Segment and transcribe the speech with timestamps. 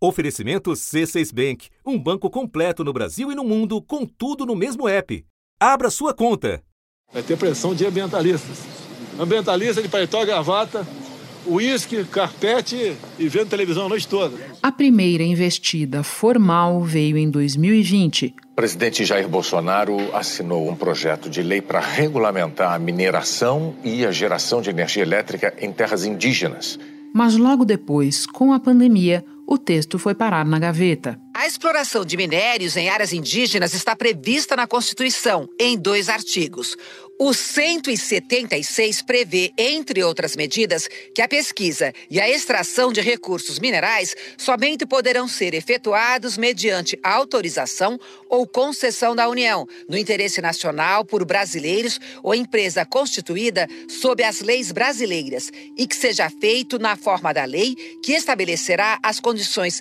[0.00, 4.88] Oferecimento C6 Bank, um banco completo no Brasil e no mundo, com tudo no mesmo
[4.88, 5.24] app.
[5.58, 6.62] Abra sua conta.
[7.12, 8.58] Vai ter pressão de ambientalistas.
[9.18, 10.86] Ambientalista de paletó, gravata,
[11.44, 14.36] uísque, carpete e vendo televisão a noite toda.
[14.62, 18.36] A primeira investida formal veio em 2020.
[18.52, 24.12] O presidente Jair Bolsonaro assinou um projeto de lei para regulamentar a mineração e a
[24.12, 26.78] geração de energia elétrica em terras indígenas.
[27.12, 31.18] Mas logo depois, com a pandemia, o texto foi parar na gaveta.
[31.32, 36.76] A exploração de minérios em áreas indígenas está prevista na Constituição, em dois artigos.
[37.20, 44.14] O 176 prevê, entre outras medidas, que a pesquisa e a extração de recursos minerais
[44.36, 51.98] somente poderão ser efetuados mediante autorização ou concessão da União, no interesse nacional por brasileiros
[52.22, 57.74] ou empresa constituída sob as leis brasileiras, e que seja feito na forma da lei
[58.00, 59.37] que estabelecerá as condições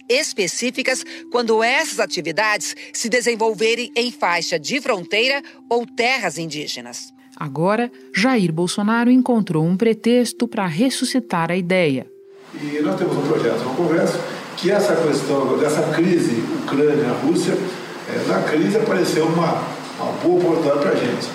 [0.10, 7.14] específicas quando essas atividades se desenvolverem em faixa de fronteira ou terras indígenas.
[7.40, 12.08] Agora, Jair Bolsonaro encontrou um pretexto para ressuscitar a ideia.
[12.56, 14.20] E nós temos um projeto no Congresso
[14.58, 19.64] que essa questão dessa crise Ucrânia-Rússia, é, na crise apareceu uma,
[20.00, 21.28] uma boa oportunidade para a gente.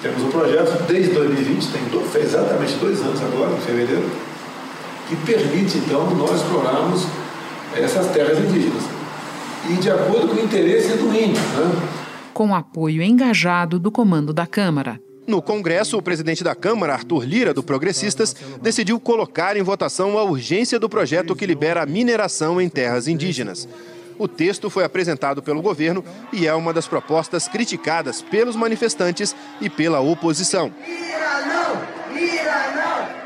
[0.00, 4.08] Temos um projeto desde 2020, tem dois, exatamente dois anos agora, em fevereiro,
[5.08, 7.06] que permite então nós explorarmos
[7.78, 8.82] essas terras indígenas.
[9.68, 11.42] E de acordo com o interesse do índio.
[11.42, 11.88] Né?
[12.32, 15.00] Com apoio engajado do comando da Câmara.
[15.26, 20.22] No Congresso, o presidente da Câmara, Arthur Lira, do Progressistas, decidiu colocar em votação a
[20.22, 23.68] urgência do projeto que libera a mineração em terras indígenas.
[24.18, 29.68] O texto foi apresentado pelo governo e é uma das propostas criticadas pelos manifestantes e
[29.68, 30.72] pela oposição.
[30.86, 32.16] Ira não!
[32.16, 33.16] Ira não!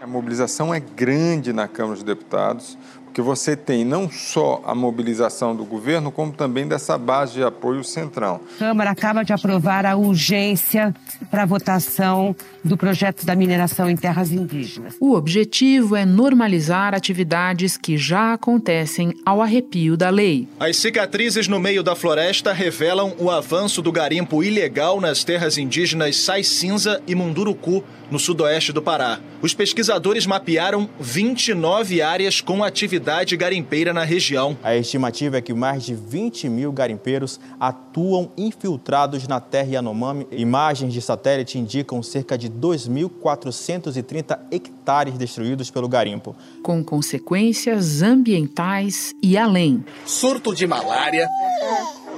[0.00, 2.78] A mobilização é grande na Câmara dos Deputados
[3.12, 7.84] que você tem não só a mobilização do governo, como também dessa base de apoio
[7.84, 8.40] central.
[8.56, 10.94] A Câmara acaba de aprovar a urgência
[11.30, 14.94] para a votação do projeto da mineração em terras indígenas.
[15.00, 20.48] O objetivo é normalizar atividades que já acontecem ao arrepio da lei.
[20.58, 26.16] As cicatrizes no meio da floresta revelam o avanço do garimpo ilegal nas terras indígenas
[26.16, 29.18] Sai Cinza e Munduruku, no sudoeste do Pará.
[29.40, 32.62] Os pesquisadores mapearam 29 áreas com
[33.02, 34.56] atividade garimpeira na região.
[34.62, 40.26] A estimativa é que mais de 20 mil garimpeiros atuam infiltrados na terra Yanomami.
[40.30, 46.36] Imagens de satélite indicam cerca de 2.430 hectares destruídos pelo garimpo.
[46.62, 49.84] Com consequências ambientais e além.
[50.06, 51.28] Surto de malária,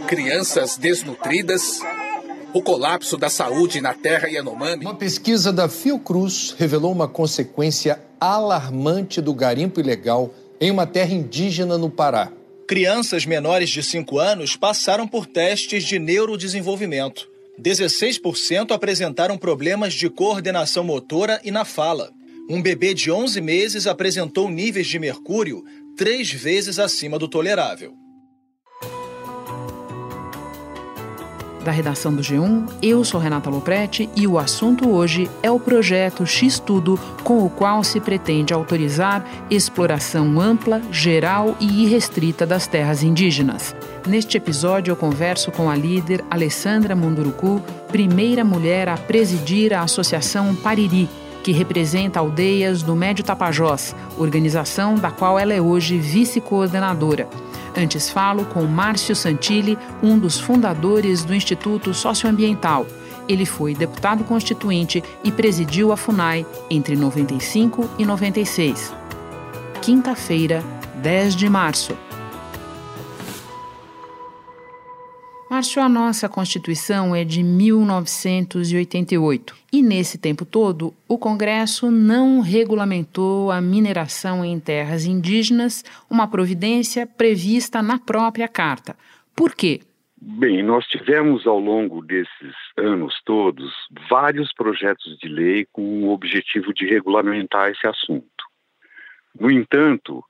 [0.06, 1.80] crianças desnutridas
[2.52, 4.84] o colapso da saúde na terra Yanomami.
[4.84, 10.32] Uma pesquisa da Fiocruz revelou uma consequência alarmante do garimpo ilegal
[10.64, 12.32] em uma terra indígena no Pará.
[12.66, 17.28] Crianças menores de 5 anos passaram por testes de neurodesenvolvimento.
[17.60, 22.10] 16% apresentaram problemas de coordenação motora e na fala.
[22.48, 25.62] Um bebê de 11 meses apresentou níveis de mercúrio
[25.98, 27.92] três vezes acima do tolerável.
[31.64, 32.68] Da redação do G1.
[32.80, 37.82] Eu sou Renata Loprete e o assunto hoje é o projeto X-Tudo, com o qual
[37.82, 43.74] se pretende autorizar exploração ampla, geral e irrestrita das terras indígenas.
[44.06, 50.54] Neste episódio, eu converso com a líder Alessandra Munduruku, primeira mulher a presidir a Associação
[50.54, 51.08] Pariri,
[51.42, 57.28] que representa aldeias do Médio Tapajós, organização da qual ela é hoje vice-coordenadora.
[57.76, 62.86] Antes falo com Márcio Santilli, um dos fundadores do Instituto Socioambiental.
[63.28, 68.92] Ele foi deputado constituinte e presidiu a FUNAI entre 95 e 96.
[69.82, 70.62] Quinta-feira,
[71.02, 71.96] 10 de março.
[75.54, 83.52] Márcio, a nossa Constituição é de 1988 e, nesse tempo todo, o Congresso não regulamentou
[83.52, 88.96] a mineração em terras indígenas, uma providência prevista na própria Carta.
[89.36, 89.82] Por quê?
[90.20, 93.72] Bem, nós tivemos ao longo desses anos todos
[94.10, 98.26] vários projetos de lei com o objetivo de regulamentar esse assunto.
[99.38, 100.24] No entanto,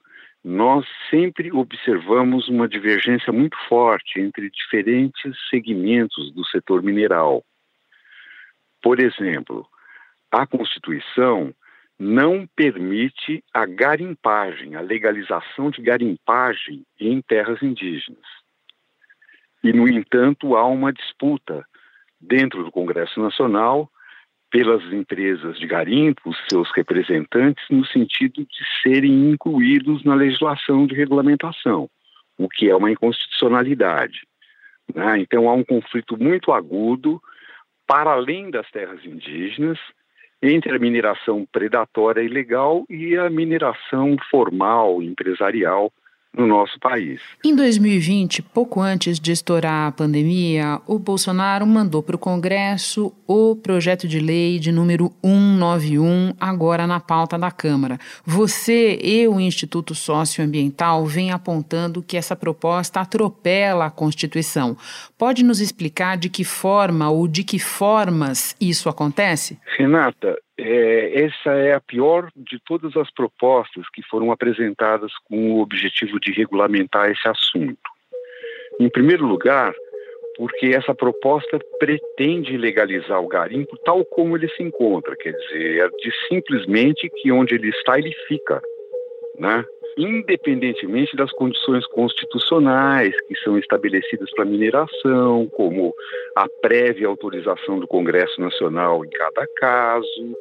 [0.45, 7.43] nós sempre observamos uma divergência muito forte entre diferentes segmentos do setor mineral.
[8.83, 9.67] Por exemplo,
[10.31, 11.55] a Constituição
[11.99, 18.27] não permite a garimpagem, a legalização de garimpagem em terras indígenas.
[19.63, 21.65] E, no entanto, há uma disputa
[22.21, 23.91] dentro do Congresso Nacional
[24.55, 31.91] pelas empresas de garimpo, seus representantes, no sentido de serem incluídos na legislação de regulamentação,
[32.39, 34.21] o que é uma inconstitucionalidade.
[34.95, 35.19] Né?
[35.19, 37.21] Então há um conflito muito agudo,
[37.85, 39.77] para além das terras indígenas,
[40.41, 45.93] entre a mineração predatória ilegal e a mineração formal, empresarial,
[46.37, 47.21] no nosso país.
[47.45, 53.57] Em 2020, pouco antes de estourar a pandemia, o Bolsonaro mandou para o Congresso o
[53.57, 57.99] projeto de lei de número 191, agora na pauta da Câmara.
[58.25, 64.77] Você e o Instituto Socioambiental vêm apontando que essa proposta atropela a Constituição.
[65.17, 69.59] Pode nos explicar de que forma ou de que formas isso acontece?
[69.79, 75.61] Renata, é, essa é a pior de todas as propostas que foram apresentadas com o
[75.61, 77.91] objetivo de regulamentar esse assunto.
[78.81, 79.73] Em primeiro lugar,
[80.37, 85.89] porque essa proposta pretende legalizar o garimpo tal como ele se encontra, quer dizer, é
[85.89, 88.61] de simplesmente que onde ele está, ele fica,
[89.39, 89.65] né?
[89.97, 95.95] independentemente das condições constitucionais que são estabelecidas para mineração, como
[96.35, 100.37] a prévia autorização do Congresso Nacional em cada caso,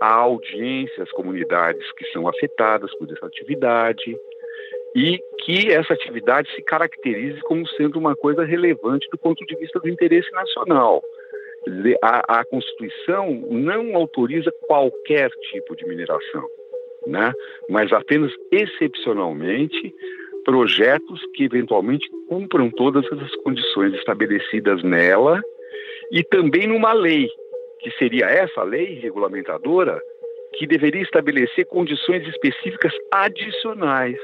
[0.00, 4.16] a audiência às comunidades que são afetadas por essa atividade
[4.94, 9.80] e que essa atividade se caracterize como sendo uma coisa relevante do ponto de vista
[9.80, 11.02] do interesse nacional.
[12.02, 16.46] A, a Constituição não autoriza qualquer tipo de mineração
[17.06, 17.32] né?
[17.68, 19.94] mas apenas excepcionalmente
[20.44, 25.40] projetos que eventualmente cumpram todas as condições estabelecidas nela
[26.12, 27.28] e também numa lei,
[27.80, 29.98] que seria essa lei regulamentadora,
[30.56, 34.16] que deveria estabelecer condições específicas adicionais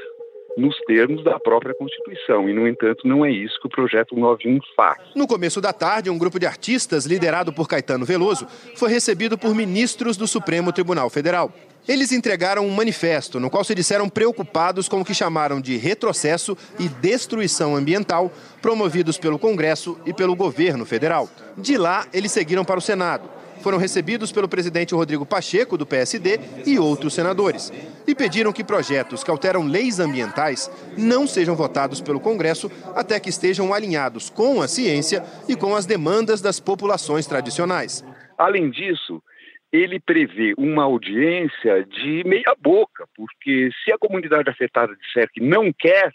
[0.57, 2.47] nos termos da própria Constituição.
[2.49, 4.99] E, no entanto, não é isso que o projeto 91 faz.
[5.15, 8.45] No começo da tarde, um grupo de artistas, liderado por Caetano Veloso,
[8.75, 11.51] foi recebido por ministros do Supremo Tribunal Federal.
[11.87, 16.55] Eles entregaram um manifesto no qual se disseram preocupados com o que chamaram de retrocesso
[16.77, 18.31] e destruição ambiental
[18.61, 21.27] promovidos pelo Congresso e pelo governo federal.
[21.57, 23.27] De lá, eles seguiram para o Senado.
[23.61, 27.71] Foram recebidos pelo presidente Rodrigo Pacheco, do PSD, e outros senadores.
[28.07, 33.29] E pediram que projetos que alteram leis ambientais não sejam votados pelo Congresso até que
[33.29, 38.03] estejam alinhados com a ciência e com as demandas das populações tradicionais.
[38.35, 39.21] Além disso,
[39.71, 45.71] ele prevê uma audiência de meia boca, porque se a comunidade afetada disser que não
[45.71, 46.13] quer,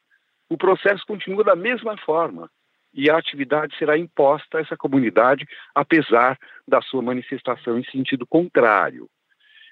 [0.49, 2.50] o processo continua da mesma forma
[2.93, 9.08] e a atividade será imposta a essa comunidade, apesar da sua manifestação em sentido contrário.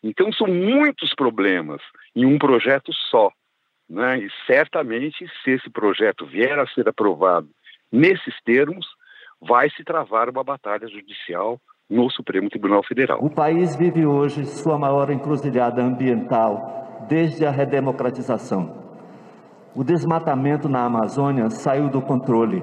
[0.02, 1.81] Então, são muitos problemas
[2.14, 3.32] em um projeto só.
[3.88, 4.19] Né?
[4.19, 7.48] E certamente, se esse projeto vier a ser aprovado
[7.90, 8.86] nesses termos,
[9.40, 11.58] vai se travar uma batalha judicial
[11.88, 13.19] no Supremo Tribunal Federal.
[13.22, 18.82] O país vive hoje sua maior encruzilhada ambiental desde a redemocratização.
[19.75, 22.62] O desmatamento na Amazônia saiu do controle.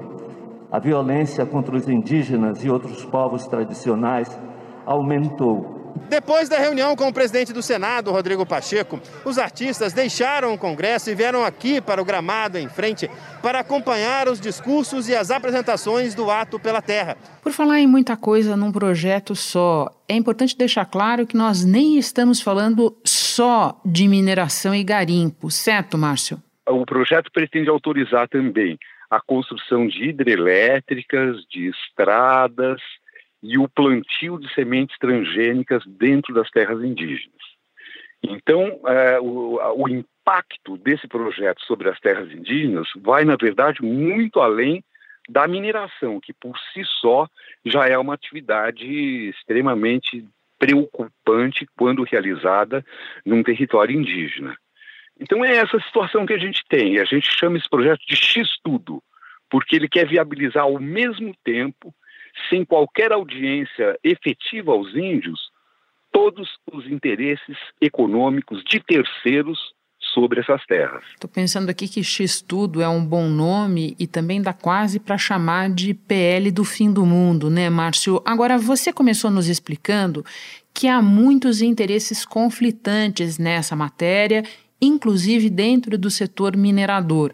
[0.70, 4.40] A violência contra os indígenas e outros povos tradicionais
[4.86, 10.58] aumentou depois da reunião com o presidente do Senado, Rodrigo Pacheco, os artistas deixaram o
[10.58, 13.10] Congresso e vieram aqui para o gramado em frente
[13.42, 17.16] para acompanhar os discursos e as apresentações do Ato pela Terra.
[17.42, 21.96] Por falar em muita coisa num projeto só, é importante deixar claro que nós nem
[21.96, 26.42] estamos falando só de mineração e garimpo, certo, Márcio?
[26.68, 28.78] O projeto pretende autorizar também
[29.10, 32.80] a construção de hidrelétricas, de estradas,
[33.42, 37.40] e o plantio de sementes transgênicas dentro das terras indígenas.
[38.22, 44.40] Então, é, o, o impacto desse projeto sobre as terras indígenas vai, na verdade, muito
[44.40, 44.84] além
[45.28, 47.28] da mineração, que por si só
[47.64, 48.86] já é uma atividade
[49.28, 50.24] extremamente
[50.58, 52.84] preocupante quando realizada
[53.26, 54.56] num território indígena.
[55.20, 56.98] Então é essa situação que a gente tem.
[56.98, 59.02] A gente chama esse projeto de X-Tudo,
[59.50, 61.94] porque ele quer viabilizar ao mesmo tempo
[62.48, 65.50] sem qualquer audiência efetiva aos índios,
[66.12, 69.58] todos os interesses econômicos de terceiros
[70.12, 71.02] sobre essas terras.
[71.14, 75.70] Estou pensando aqui que X-Tudo é um bom nome e também dá quase para chamar
[75.70, 78.20] de PL do fim do mundo, né, Márcio?
[78.24, 80.24] Agora, você começou nos explicando
[80.74, 84.42] que há muitos interesses conflitantes nessa matéria,
[84.80, 87.32] inclusive dentro do setor minerador.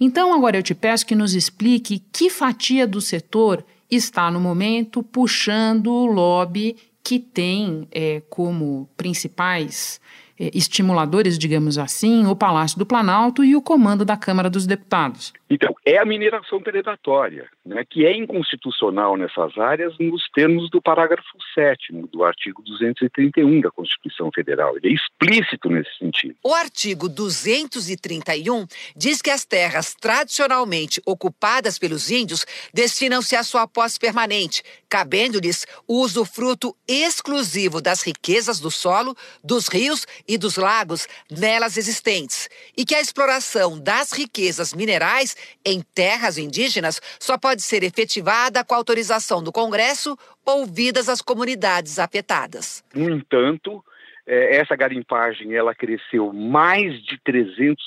[0.00, 5.02] Então, agora eu te peço que nos explique que fatia do setor está no momento
[5.02, 10.00] puxando o lobby que tem é, como principais
[10.38, 15.32] é, estimuladores, digamos assim, o Palácio do Planalto e o comando da Câmara dos Deputados.
[15.50, 21.26] Então, é a mineração predatória, né, que é inconstitucional nessas áreas nos termos do parágrafo
[21.54, 24.76] 7 do artigo 231 da Constituição Federal.
[24.76, 26.34] Ele é explícito nesse sentido.
[26.44, 33.98] O artigo 231 diz que as terras tradicionalmente ocupadas pelos índios destinam-se à sua posse
[33.98, 41.78] permanente, cabendo-lhes o usufruto exclusivo das riquezas do solo, dos rios e dos lagos nelas
[41.78, 48.64] existentes, e que a exploração das riquezas minerais em terras indígenas só pode ser efetivada
[48.64, 52.82] com autorização do Congresso, ouvidas as comunidades afetadas.
[52.94, 53.84] No entanto,
[54.30, 57.78] é, essa garimpagem ela cresceu mais de 300%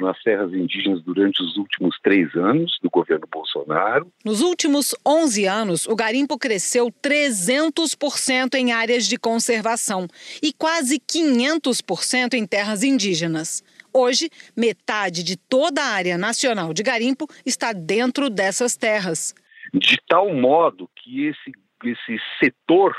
[0.00, 4.06] nas terras indígenas durante os últimos três anos do governo Bolsonaro.
[4.24, 10.06] Nos últimos 11 anos, o garimpo cresceu 300% em áreas de conservação
[10.40, 13.64] e quase 500% em terras indígenas.
[13.98, 19.34] Hoje, metade de toda a área nacional de garimpo está dentro dessas terras.
[19.74, 21.52] De tal modo que esse,
[21.84, 22.96] esse setor,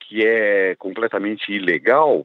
[0.00, 2.24] que é completamente ilegal,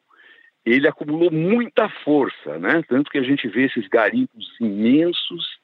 [0.63, 2.83] ele acumulou muita força, né?
[2.87, 5.57] Tanto que a gente vê esses garimpos imensos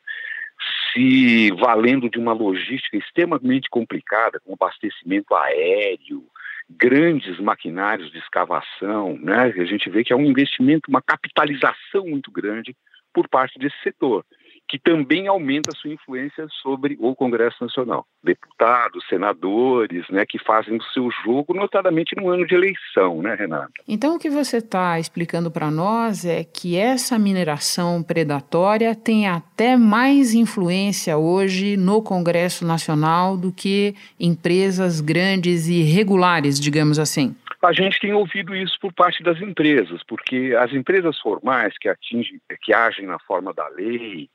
[0.91, 6.25] se valendo de uma logística extremamente complicada, com abastecimento aéreo,
[6.69, 9.53] grandes maquinários de escavação, né?
[9.57, 12.75] A gente vê que é um investimento, uma capitalização muito grande
[13.13, 14.25] por parte desse setor
[14.67, 18.05] que também aumenta a sua influência sobre o Congresso Nacional.
[18.23, 23.71] Deputados, senadores, né, que fazem o seu jogo, notadamente no ano de eleição, né, Renata?
[23.87, 29.77] Então, o que você está explicando para nós é que essa mineração predatória tem até
[29.77, 37.35] mais influência hoje no Congresso Nacional do que empresas grandes e regulares, digamos assim.
[37.63, 42.37] A gente tem ouvido isso por parte das empresas, porque as empresas formais que atingem,
[42.61, 44.29] que agem na forma da lei,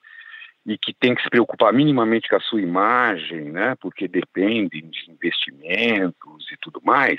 [0.69, 5.11] e que tem que se preocupar minimamente com a sua imagem, né, porque dependem de
[5.11, 7.19] investimentos e tudo mais,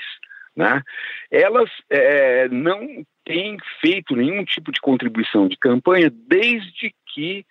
[0.54, 0.80] né,
[1.28, 7.44] elas é, não têm feito nenhum tipo de contribuição de campanha desde que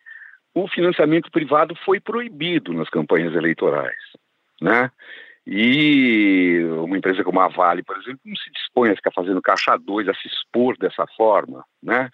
[0.53, 4.01] o financiamento privado foi proibido nas campanhas eleitorais,
[4.61, 4.89] né?
[5.45, 9.77] E uma empresa como a Vale, por exemplo, não se dispõe a ficar fazendo caixa
[9.77, 12.09] dois, a se expor dessa forma, né?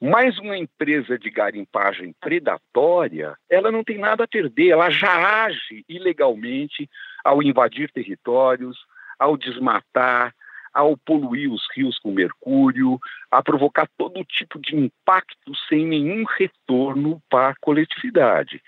[0.00, 5.84] Mas uma empresa de garimpagem predatória, ela não tem nada a perder, ela já age
[5.86, 6.88] ilegalmente
[7.22, 8.78] ao invadir territórios,
[9.18, 10.34] ao desmatar,
[10.72, 12.98] ao poluir os rios com mercúrio,
[13.30, 18.62] a provocar todo tipo de impacto sem nenhum retorno para a coletividade.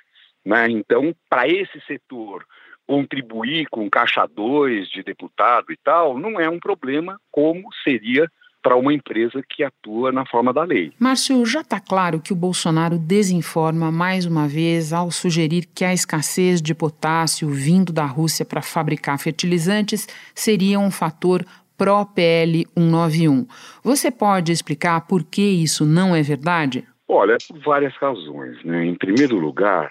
[0.44, 0.68] Né?
[0.68, 2.44] Então, para esse setor
[2.86, 8.28] contribuir com caixa 2 de deputado e tal, não é um problema como seria
[8.62, 10.92] para uma empresa que atua na forma da lei.
[10.98, 15.92] Márcio, já está claro que o Bolsonaro desinforma mais uma vez ao sugerir que a
[15.92, 21.44] escassez de potássio vindo da Rússia para fabricar fertilizantes seria um fator
[21.76, 23.46] pró-PL 191.
[23.82, 26.84] Você pode explicar por que isso não é verdade?
[27.08, 28.62] Olha, por várias razões.
[28.64, 28.86] Né?
[28.86, 29.90] Em primeiro lugar,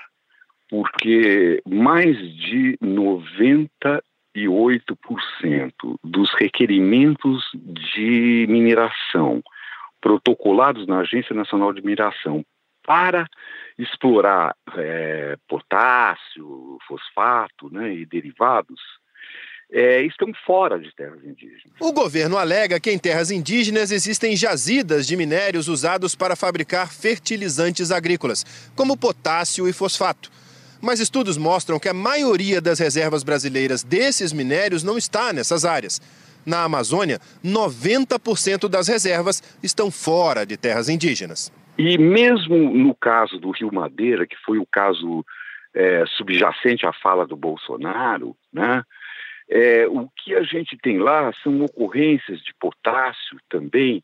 [0.69, 4.01] porque mais de 90
[4.35, 5.71] 98%
[6.03, 9.41] dos requerimentos de mineração
[9.99, 12.43] protocolados na Agência Nacional de Mineração
[12.83, 13.27] para
[13.77, 18.79] explorar é, potássio, fosfato né, e derivados
[19.71, 21.73] é, estão fora de terras indígenas.
[21.79, 27.89] O governo alega que em terras indígenas existem jazidas de minérios usados para fabricar fertilizantes
[27.91, 28.43] agrícolas,
[28.75, 30.29] como potássio e fosfato.
[30.81, 36.01] Mas estudos mostram que a maioria das reservas brasileiras desses minérios não está nessas áreas.
[36.45, 41.53] Na Amazônia, 90% das reservas estão fora de terras indígenas.
[41.77, 45.23] E mesmo no caso do Rio Madeira, que foi o caso
[45.73, 48.83] é, subjacente à fala do Bolsonaro, né,
[49.49, 54.03] é, o que a gente tem lá são ocorrências de potássio também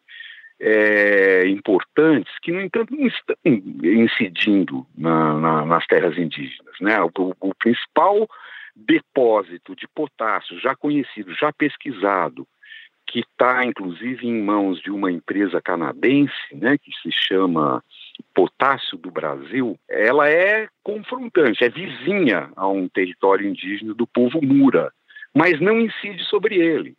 [0.59, 6.75] é, importantes que, no entanto, não estão incidindo na, na, nas terras indígenas.
[6.81, 6.99] Né?
[7.01, 8.27] O, o, principal
[8.75, 12.47] depósito de potássio já conhecido, já pesquisado,
[13.05, 17.81] que está inclusive em mãos de uma empresa canadense, né, que se chama
[18.33, 24.91] Potássio do Brasil, ela é confrontante, é vizinha a um território indígena do povo Mura,
[25.33, 26.95] mas não incide sobre ele.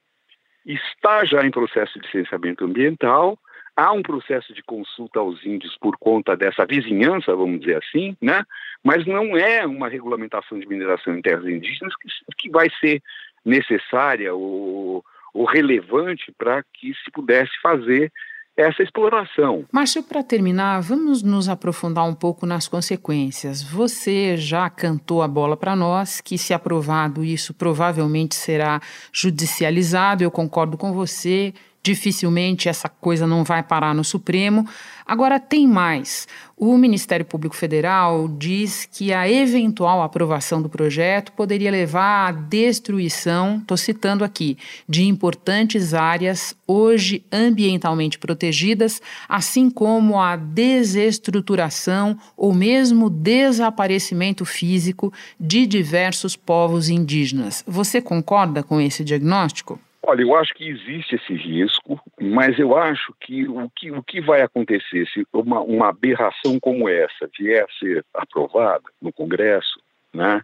[0.64, 3.38] Está já em processo de licenciamento ambiental,
[3.78, 8.42] há um processo de consulta aos índios por conta dessa vizinhança, vamos dizer assim, né?
[8.82, 13.00] mas não é uma regulamentação de mineração em terras indígenas que, que vai ser
[13.44, 18.12] necessária ou, ou relevante para que se pudesse fazer
[18.56, 19.64] essa exploração.
[19.70, 23.62] Márcio, para terminar, vamos nos aprofundar um pouco nas consequências.
[23.62, 28.80] Você já cantou a bola para nós que, se aprovado, isso provavelmente será
[29.12, 30.25] judicializado.
[30.25, 34.66] Eu concordo com você dificilmente essa coisa não vai parar no Supremo.
[35.06, 36.28] Agora, tem mais.
[36.54, 43.58] O Ministério Público Federal diz que a eventual aprovação do projeto poderia levar à destruição,
[43.58, 44.58] estou citando aqui,
[44.88, 55.64] de importantes áreas hoje ambientalmente protegidas, assim como a desestruturação ou mesmo desaparecimento físico de
[55.64, 57.64] diversos povos indígenas.
[57.66, 59.80] Você concorda com esse diagnóstico?
[60.02, 64.20] Olha, eu acho que existe esse risco, mas eu acho que o que, o que
[64.20, 69.80] vai acontecer se uma, uma aberração como essa vier a ser aprovada no Congresso,
[70.14, 70.42] né,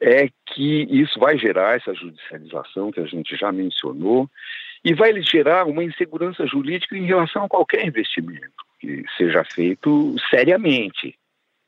[0.00, 4.28] é que isso vai gerar essa judicialização que a gente já mencionou
[4.84, 11.16] e vai gerar uma insegurança jurídica em relação a qualquer investimento que seja feito seriamente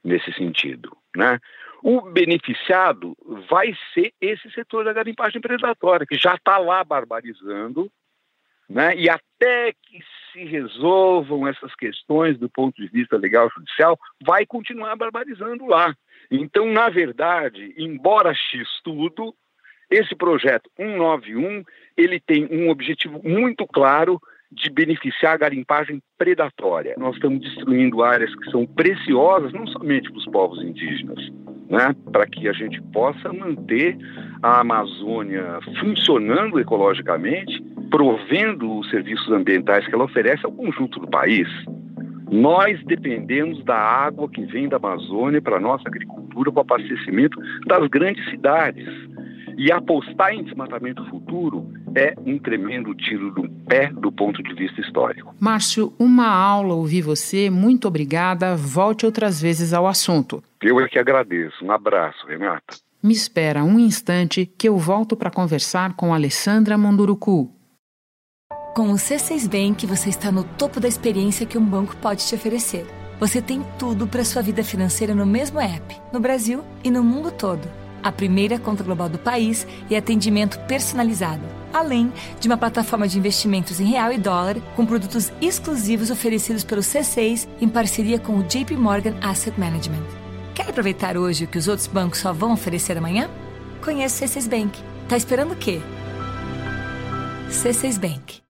[0.02, 1.38] nesse sentido, né?
[1.86, 3.14] O beneficiado
[3.46, 7.92] vai ser esse setor da garimpagem predatória, que já está lá barbarizando,
[8.66, 8.96] né?
[8.96, 9.98] e até que
[10.32, 15.94] se resolvam essas questões do ponto de vista legal judicial, vai continuar barbarizando lá.
[16.30, 19.34] Então, na verdade, embora X tudo,
[19.90, 21.62] esse projeto 191,
[21.98, 24.18] ele tem um objetivo muito claro
[24.50, 26.94] de beneficiar a garimpagem predatória.
[26.96, 31.30] Nós estamos destruindo áreas que são preciosas, não somente para os povos indígenas,
[31.74, 33.96] né, para que a gente possa manter
[34.42, 41.48] a Amazônia funcionando ecologicamente, provendo os serviços ambientais que ela oferece ao conjunto do país.
[42.30, 47.38] Nós dependemos da água que vem da Amazônia para a nossa agricultura, para o abastecimento
[47.66, 48.88] das grandes cidades.
[49.56, 51.64] E apostar em desmatamento futuro
[51.96, 55.34] é um tremendo tiro no pé do ponto de vista histórico.
[55.40, 57.50] Márcio, uma aula ouvir você.
[57.50, 58.56] Muito obrigada.
[58.56, 60.42] Volte outras vezes ao assunto.
[60.62, 61.64] Eu é que agradeço.
[61.64, 62.76] Um abraço, Renata.
[63.02, 67.50] Me espera um instante que eu volto para conversar com Alessandra Monduruku.
[68.74, 72.34] Com o C6 Bank, você está no topo da experiência que um banco pode te
[72.34, 72.86] oferecer.
[73.20, 77.30] Você tem tudo para sua vida financeira no mesmo app, no Brasil e no mundo
[77.30, 81.42] todo a primeira conta global do país e atendimento personalizado,
[81.74, 86.80] além de uma plataforma de investimentos em real e dólar com produtos exclusivos oferecidos pelo
[86.80, 90.04] C6 em parceria com o JP Morgan Asset Management.
[90.54, 93.28] Quer aproveitar hoje o que os outros bancos só vão oferecer amanhã?
[93.82, 94.80] Conheça o C6 Bank.
[95.08, 95.80] Tá esperando o quê?
[97.50, 98.44] C6 Bank.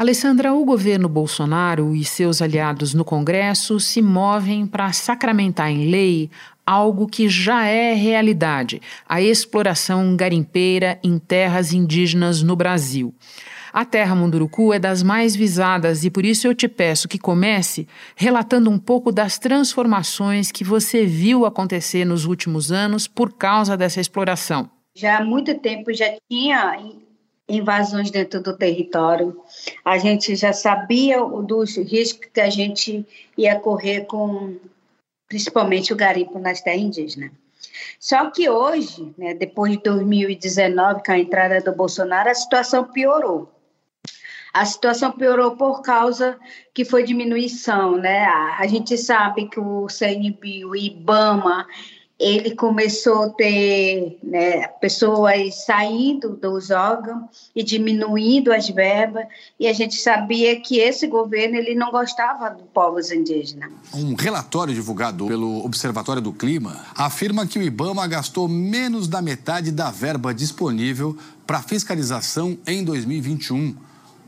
[0.00, 6.30] Alessandra, o governo Bolsonaro e seus aliados no Congresso se movem para sacramentar em lei
[6.70, 13.12] algo que já é realidade: a exploração garimpeira em terras indígenas no Brasil.
[13.72, 17.86] A terra Munduruku é das mais visadas e por isso eu te peço que comece
[18.16, 24.00] relatando um pouco das transformações que você viu acontecer nos últimos anos por causa dessa
[24.00, 24.68] exploração.
[24.94, 26.76] Já há muito tempo já tinha
[27.48, 29.36] invasões dentro do território.
[29.84, 33.06] A gente já sabia dos riscos que a gente
[33.38, 34.56] ia correr com
[35.30, 37.30] principalmente o garimpo nas terras indígenas.
[38.00, 43.48] Só que hoje, né, depois de 2019, com a entrada do Bolsonaro, a situação piorou.
[44.52, 46.36] A situação piorou por causa
[46.74, 48.24] que foi diminuição, né?
[48.24, 51.64] A, gente sabe que o CNB, o IBAMA,
[52.20, 59.24] ele começou a ter né, pessoas saindo dos órgãos e diminuindo as verbas,
[59.58, 63.70] e a gente sabia que esse governo ele não gostava dos povos indígenas.
[63.94, 69.72] Um relatório divulgado pelo Observatório do Clima afirma que o IBAMA gastou menos da metade
[69.72, 73.74] da verba disponível para fiscalização em 2021,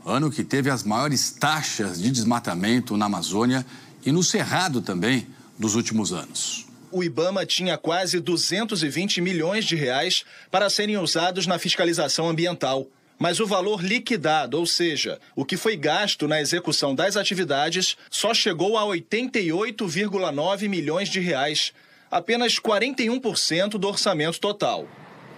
[0.03, 3.63] ano que teve as maiores taxas de desmatamento na Amazônia
[4.03, 5.27] e no Cerrado também
[5.59, 11.57] dos últimos anos o IBAMA tinha quase 220 milhões de reais para serem usados na
[11.57, 12.87] fiscalização ambiental.
[13.17, 18.33] Mas o valor liquidado, ou seja, o que foi gasto na execução das atividades, só
[18.33, 21.73] chegou a 88,9 milhões de reais,
[22.11, 24.87] apenas 41% do orçamento total.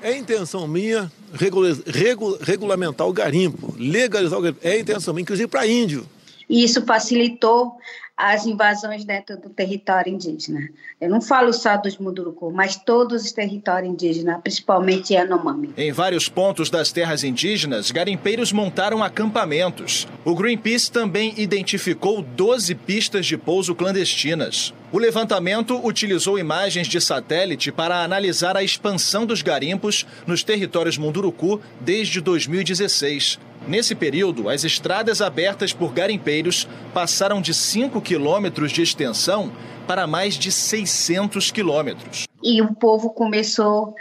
[0.02, 4.60] É intenção minha regula regula regulamentar o garimpo, legalizar o garimpo.
[4.62, 6.08] É intenção minha, inclusive para índio.
[6.50, 7.78] E isso facilitou
[8.18, 10.70] as invasões dentro do território indígena.
[11.02, 15.74] Eu não falo só dos Munduruku, mas todos os territórios indígenas, principalmente Yanomami.
[15.76, 20.08] Em vários pontos das terras indígenas, garimpeiros montaram acampamentos.
[20.24, 24.74] O Greenpeace também identificou 12 pistas de pouso clandestinas.
[24.94, 31.60] O levantamento utilizou imagens de satélite para analisar a expansão dos garimpos nos territórios Munduruku
[31.82, 33.40] desde 2016.
[33.68, 39.52] Nesse período, as estradas abertas por garimpeiros passaram de 5 quilômetros de extensão
[39.88, 42.26] para mais de 600 quilômetros.
[42.44, 43.96] E o povo começou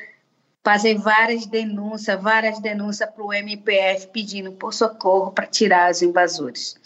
[0.62, 6.02] a fazer várias denúncias, várias denúncias para o MPF pedindo por socorro para tirar os
[6.02, 6.76] invasores.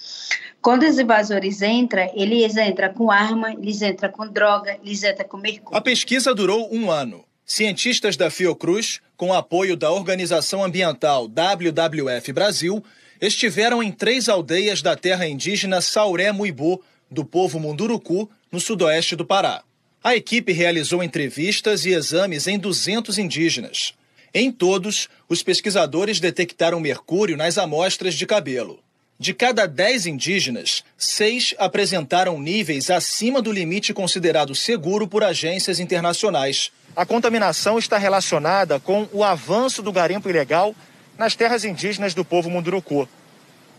[0.62, 5.36] Quando os invasores entram, eles entram com arma, eles entram com droga, eles entram com
[5.36, 5.76] mercúrio.
[5.76, 7.24] A pesquisa durou um ano.
[7.50, 12.84] Cientistas da Fiocruz, com apoio da organização ambiental WWF Brasil,
[13.18, 19.24] estiveram em três aldeias da terra indígena Sauré Muibu, do povo Munduruku, no sudoeste do
[19.24, 19.62] Pará.
[20.04, 23.94] A equipe realizou entrevistas e exames em 200 indígenas.
[24.34, 28.78] Em todos, os pesquisadores detectaram mercúrio nas amostras de cabelo.
[29.20, 36.70] De cada 10 indígenas, seis apresentaram níveis acima do limite considerado seguro por agências internacionais.
[36.98, 40.74] A contaminação está relacionada com o avanço do garimpo ilegal
[41.16, 43.08] nas terras indígenas do povo Munduruku.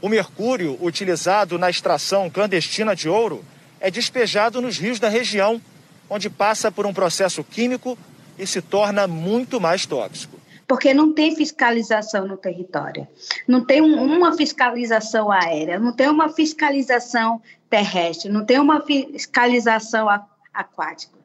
[0.01, 3.43] O mercúrio utilizado na extração clandestina de ouro
[3.81, 5.61] é despejado nos rios da região,
[6.09, 7.97] onde passa por um processo químico
[8.37, 13.07] e se torna muito mais tóxico porque não tem fiscalização no território,
[13.47, 20.07] não tem uma fiscalização aérea, não tem uma fiscalização terrestre, não tem uma fiscalização
[20.53, 21.17] aquática.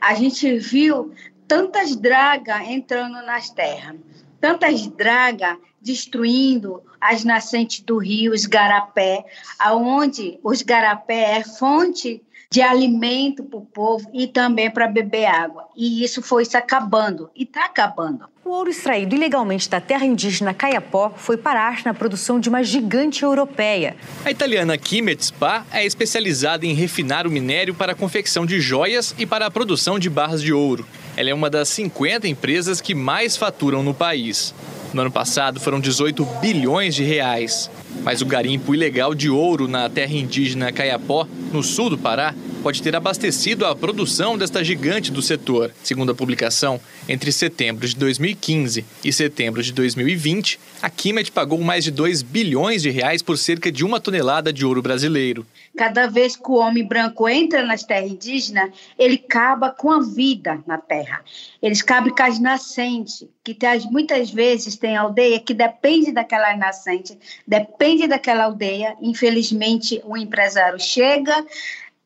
[0.00, 1.12] A gente viu
[1.46, 3.96] tantas dragas entrando nas terras,
[4.40, 9.24] tantas dragas destruindo as nascentes do rio, os garapé,
[9.58, 15.64] aonde os garapé é fonte de alimento para o povo e também para beber água.
[15.74, 18.26] E isso foi se acabando e está acabando.
[18.44, 23.22] O ouro extraído ilegalmente da terra indígena Caiapó foi parar na produção de uma gigante
[23.22, 23.96] europeia.
[24.22, 29.14] A italiana Kimet Spa é especializada em refinar o minério para a confecção de joias
[29.16, 30.86] e para a produção de barras de ouro.
[31.16, 34.54] Ela é uma das 50 empresas que mais faturam no país.
[34.94, 37.70] No ano passado foram 18 bilhões de reais.
[38.02, 42.80] Mas o garimpo ilegal de ouro na terra indígena Caiapó, no sul do Pará, pode
[42.80, 45.72] ter abastecido a produção desta gigante do setor.
[45.82, 51.82] Segundo a publicação, entre setembro de 2015 e setembro de 2020, a Kimet pagou mais
[51.82, 55.44] de 2 bilhões de reais por cerca de uma tonelada de ouro brasileiro.
[55.76, 60.62] Cada vez que o homem branco entra nas terras indígenas, ele acaba com a vida
[60.64, 61.24] na terra.
[61.60, 63.56] Eles acabam com as nascentes, que
[63.90, 68.96] muitas vezes tem aldeia que depende daquela nascente, depende daquela aldeia.
[69.02, 71.44] Infelizmente, o empresário chega,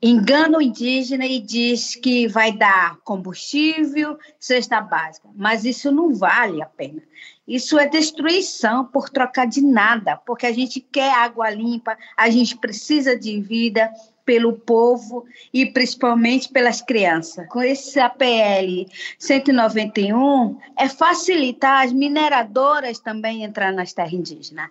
[0.00, 6.62] engana o indígena e diz que vai dar combustível, cesta básica, mas isso não vale
[6.62, 7.02] a pena.
[7.46, 12.56] Isso é destruição por trocar de nada, porque a gente quer água limpa, a gente
[12.56, 13.90] precisa de vida
[14.24, 17.48] pelo povo e principalmente pelas crianças.
[17.48, 18.84] Com esse APL
[19.16, 24.68] 191, é facilitar as mineradoras também entrar nas terras indígenas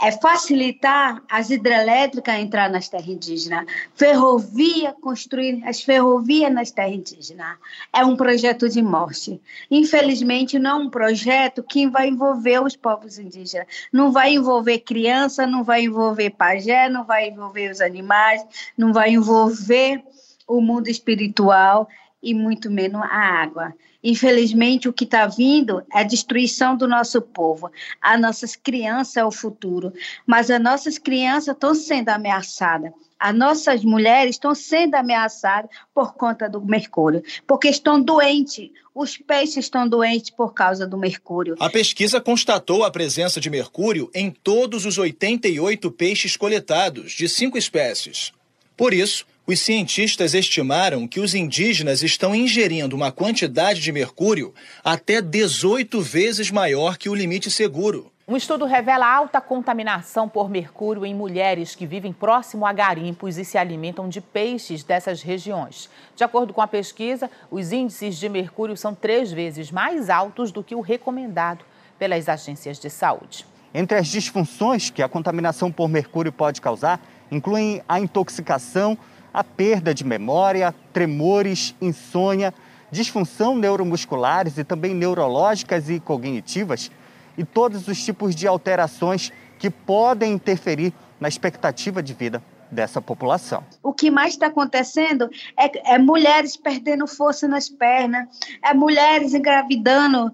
[0.00, 6.92] é facilitar as hidrelétricas a entrar nas terras indígenas, ferrovia, construir as ferrovias nas terras
[6.92, 7.56] indígenas.
[7.92, 9.40] É um projeto de morte.
[9.70, 13.66] Infelizmente, não é um projeto que vai envolver os povos indígenas.
[13.90, 18.44] Não vai envolver criança, não vai envolver pajé, não vai envolver os animais,
[18.76, 20.02] não vai envolver
[20.46, 21.88] o mundo espiritual
[22.26, 23.72] e muito menos a água.
[24.02, 27.70] Infelizmente, o que está vindo é a destruição do nosso povo.
[28.02, 29.92] As nossas crianças é o futuro,
[30.26, 32.90] mas as nossas crianças estão sendo ameaçadas.
[33.18, 38.70] As nossas mulheres estão sendo ameaçadas por conta do mercúrio, porque estão doentes.
[38.92, 41.54] Os peixes estão doentes por causa do mercúrio.
[41.60, 47.56] A pesquisa constatou a presença de mercúrio em todos os 88 peixes coletados, de cinco
[47.56, 48.32] espécies.
[48.76, 55.22] Por isso, os cientistas estimaram que os indígenas estão ingerindo uma quantidade de mercúrio até
[55.22, 58.10] 18 vezes maior que o limite seguro.
[58.26, 63.44] Um estudo revela alta contaminação por mercúrio em mulheres que vivem próximo a garimpos e
[63.44, 65.88] se alimentam de peixes dessas regiões.
[66.16, 70.64] De acordo com a pesquisa, os índices de mercúrio são três vezes mais altos do
[70.64, 71.64] que o recomendado
[72.00, 73.46] pelas agências de saúde.
[73.72, 78.98] Entre as disfunções que a contaminação por mercúrio pode causar, incluem a intoxicação,
[79.36, 82.54] a perda de memória, tremores, insônia,
[82.90, 86.90] disfunção neuromusculares e também neurológicas e cognitivas
[87.36, 93.62] e todos os tipos de alterações que podem interferir na expectativa de vida dessa população.
[93.82, 98.26] O que mais está acontecendo é, é, mulheres perdendo força nas pernas,
[98.64, 100.32] é mulheres engravidando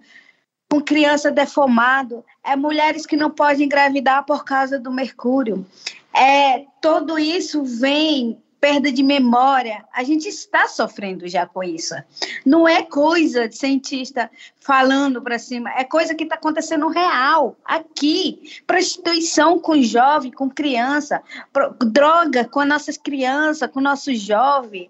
[0.70, 5.66] com criança deformado, é mulheres que não podem engravidar por causa do mercúrio.
[6.14, 9.84] É, tudo isso vem perda de memória.
[9.92, 11.96] A gente está sofrendo já com isso.
[12.46, 18.62] Não é coisa de cientista falando para cima, é coisa que está acontecendo real, aqui.
[18.64, 21.20] Prostituição com jovem, com criança,
[21.86, 24.88] droga com nossas crianças, com nossos jovens.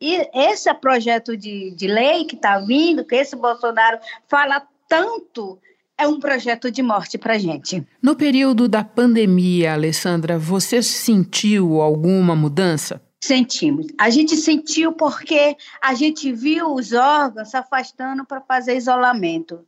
[0.00, 5.60] E esse projeto de, de lei que está vindo, que esse Bolsonaro fala tanto,
[5.96, 7.86] é um projeto de morte para gente.
[8.02, 13.00] No período da pandemia, Alessandra, você sentiu alguma mudança?
[13.22, 13.86] Sentimos.
[13.96, 19.60] A gente sentiu porque a gente viu os órgãos se afastando para fazer isolamento.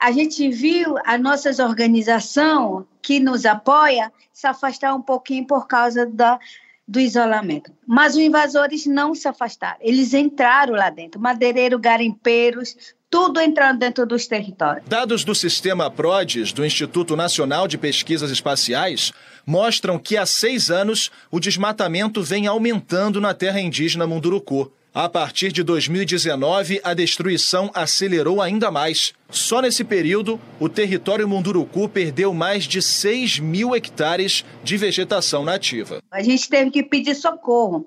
[0.00, 6.06] A gente viu as nossas organizações que nos apoia se afastar um pouquinho por causa
[6.06, 6.38] da,
[6.88, 7.70] do isolamento.
[7.86, 14.06] Mas os invasores não se afastaram, eles entraram lá dentro, madeireiro, garimpeiros, tudo entrando dentro
[14.06, 14.88] dos territórios.
[14.88, 19.12] Dados do sistema PRODES, do Instituto Nacional de Pesquisas Espaciais,
[19.46, 24.72] mostram que há seis anos o desmatamento vem aumentando na terra indígena Munduruku.
[24.92, 29.12] A partir de 2019, a destruição acelerou ainda mais.
[29.30, 36.02] Só nesse período, o território Munduruku perdeu mais de 6 mil hectares de vegetação nativa.
[36.10, 37.86] A gente teve que pedir socorro.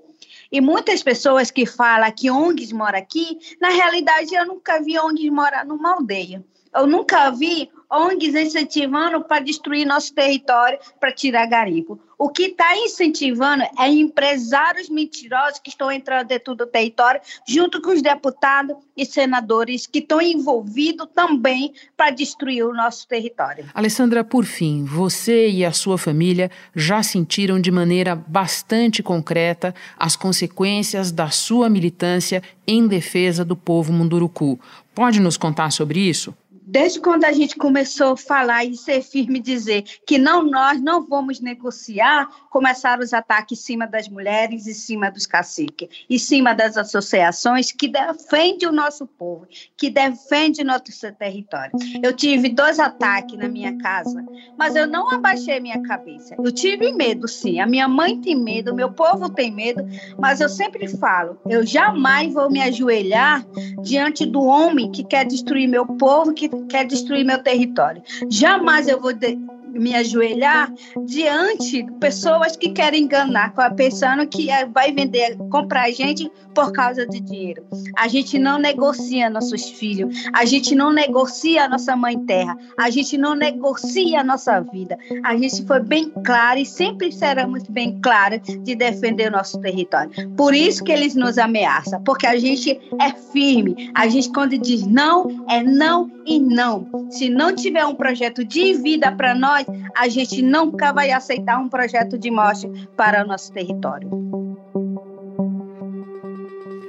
[0.51, 5.31] E muitas pessoas que falam que ONGs moram aqui, na realidade eu nunca vi ONGs
[5.31, 6.43] morar numa aldeia.
[6.73, 11.99] Eu nunca vi ONGs incentivando para destruir nosso território, para tirar garimpo.
[12.19, 17.91] O que está incentivando é empresários mentirosos que estão entrando dentro do território, junto com
[17.91, 23.69] os deputados e senadores que estão envolvidos também para destruir o nosso território.
[23.73, 30.17] Alessandra, por fim, você e a sua família já sentiram de maneira bastante concreta as
[30.17, 34.59] consequências da sua militância em defesa do povo munduruku.
[34.93, 36.35] Pode nos contar sobre isso?
[36.71, 41.05] Desde quando a gente começou a falar e ser firme dizer que não nós não
[41.05, 46.53] vamos negociar, começaram os ataques em cima das mulheres, em cima dos caciques, em cima
[46.53, 50.79] das associações que defendem o nosso povo, que defendem nosso
[51.17, 51.71] território.
[52.03, 54.23] Eu tive dois ataques na minha casa,
[54.57, 56.35] mas eu não abaixei minha cabeça.
[56.37, 57.59] Eu tive medo, sim.
[57.59, 59.83] A minha mãe tem medo, meu povo tem medo,
[60.17, 63.43] mas eu sempre falo, eu jamais vou me ajoelhar
[63.81, 68.01] diante do homem que quer destruir meu povo, que quer destruir meu território.
[68.29, 69.37] Jamais eu vou de
[69.71, 70.71] me ajoelhar
[71.05, 76.71] diante de pessoas que querem enganar, pensando que é, vai vender, comprar a gente por
[76.71, 77.63] causa de dinheiro.
[77.97, 82.89] A gente não negocia nossos filhos, a gente não negocia a nossa mãe terra, a
[82.89, 84.97] gente não negocia a nossa vida.
[85.23, 90.11] A gente foi bem clara e sempre seremos bem claros de defender o nosso território.
[90.35, 93.91] Por isso que eles nos ameaçam, porque a gente é firme.
[93.93, 96.87] A gente quando diz não, é não e não.
[97.09, 101.57] Se não tiver um projeto de vida para nós, nós, a gente nunca vai aceitar
[101.59, 104.09] um projeto de morte para o nosso território.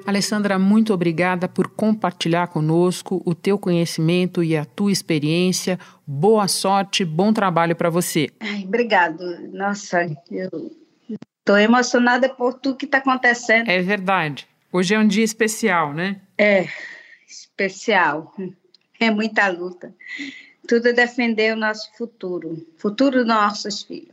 [0.06, 5.78] Alessandra, muito obrigada por compartilhar conosco o teu conhecimento e a tua experiência.
[6.04, 8.28] Boa sorte, bom trabalho para você.
[8.40, 9.22] Ai, obrigado.
[9.52, 10.72] Nossa, eu
[11.08, 13.68] estou emocionada por tudo que está acontecendo.
[13.68, 14.48] É verdade.
[14.72, 16.20] Hoje é um dia especial, né?
[16.36, 16.66] É,
[17.28, 18.34] especial.
[18.98, 19.94] É muita luta.
[20.70, 24.12] Tudo é defender o nosso futuro, futuro dos nossos filhos.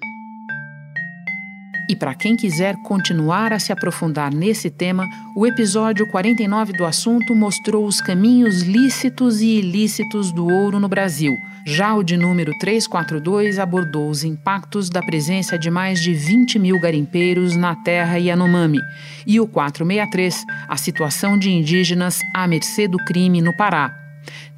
[1.88, 7.36] E para quem quiser continuar a se aprofundar nesse tema, o episódio 49 do assunto
[7.36, 11.38] mostrou os caminhos lícitos e ilícitos do ouro no Brasil.
[11.64, 16.80] Já o de número 342 abordou os impactos da presença de mais de 20 mil
[16.80, 18.80] garimpeiros na terra Yanomami.
[19.28, 24.07] E o 463, a situação de indígenas à mercê do crime no Pará.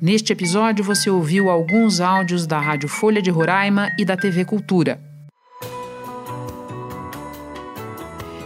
[0.01, 5.08] Neste episódio você ouviu alguns áudios da Rádio Folha de Roraima e da TV Cultura.